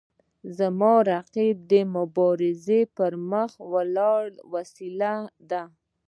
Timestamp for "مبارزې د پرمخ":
1.95-3.51